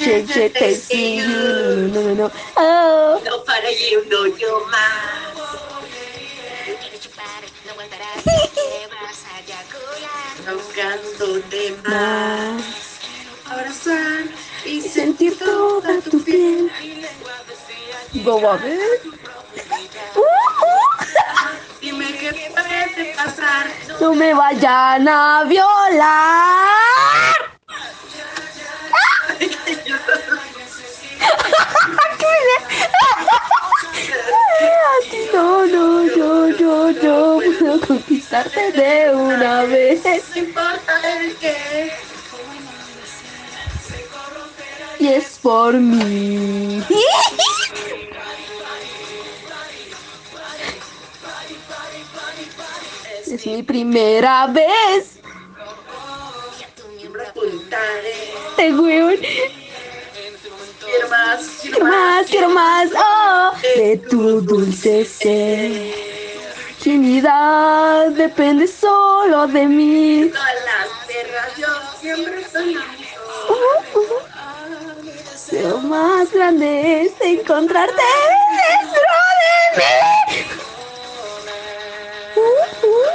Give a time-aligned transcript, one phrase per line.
[0.00, 2.30] No, no, no, no.
[2.56, 3.20] Oh.
[3.24, 5.34] No para you, no yo más.
[10.52, 12.62] Buscándote más.
[13.46, 14.24] Abrazar
[14.64, 16.70] y Sentir toda tu piel.
[18.24, 19.00] Go a ver.
[20.14, 20.24] Uh, uh.
[21.80, 23.70] Dime qué puede pasar.
[24.00, 26.93] No me vayan a violar.
[38.34, 40.02] Conquistarte de una vez.
[40.34, 41.92] No importa el qué.
[44.98, 46.82] Y es por mí.
[53.26, 55.18] Es mi primera vez.
[58.56, 59.16] Te weón.
[60.84, 62.90] Quiero más, Quiero más, quiero más.
[62.96, 66.03] Oh, de tu dulce ser.
[66.84, 70.24] Trinidad depende solo de mí.
[70.28, 71.66] Las perras, yo
[71.98, 73.24] siempre amigo.
[73.48, 74.20] Uh, uh.
[75.62, 78.02] Lo más grande es encontrarte
[78.68, 79.00] dentro
[79.40, 80.42] de mí.
[82.36, 82.40] Uh,
[82.86, 83.08] uh.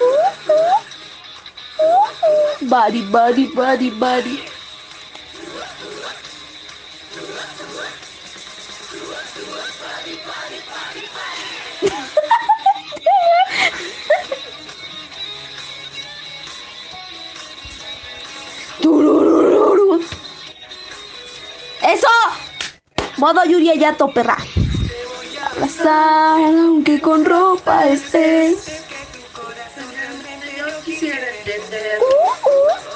[0.00, 0.16] Uh,
[0.48, 0.80] uh.
[1.78, 2.68] Uh, uh.
[2.70, 4.51] Body, body, body, body.
[21.82, 22.06] ¡Eso!
[23.18, 24.38] Modo Yuria Yato, perra.
[25.50, 28.84] Abrazar, aunque con ropa estés.
[29.90, 31.98] Realmente yo quisiera entender.
[32.00, 32.92] Uh, uh.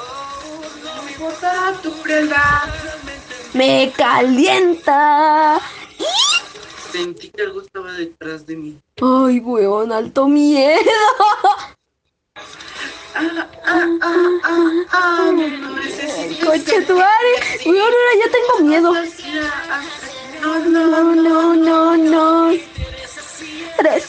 [3.53, 5.59] Me calienta.
[6.91, 8.79] Sentí que algo estaba detrás de mí.
[9.01, 10.91] Ay, weón, alto miedo.
[13.15, 15.31] Ah, ah, ah, ah, ah,
[16.43, 17.31] Coche tu madre.
[17.65, 18.93] Weón, ahora ya tengo miedo.
[20.41, 22.57] No, no, No, no, no,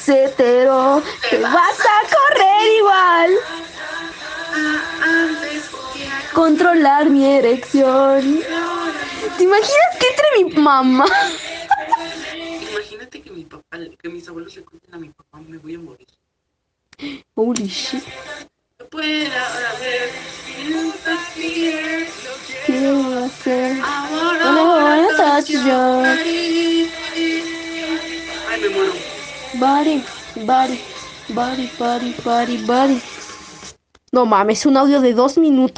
[0.08, 1.02] hetero.
[1.28, 3.30] Te vas a correr igual.
[6.32, 8.40] Controlar mi erección.
[9.36, 11.06] ¿Te imaginas que entre mi mamá?
[12.70, 15.78] Imagínate que mi papá, que mis abuelos le cuenten a mi papá, me voy a
[15.78, 16.06] morir.
[17.34, 18.02] Holy shit.
[18.80, 20.10] No pueda ahora ver.
[22.64, 23.76] ¿Qué voy a hacer?
[23.82, 26.02] Ahora No me ahora voy a touch yo.
[28.48, 28.92] Ay, me muero.
[29.54, 30.04] Body,
[30.46, 30.78] body,
[31.28, 33.02] body, body, body, body.
[34.12, 35.74] No mames, un audio de dos minutos.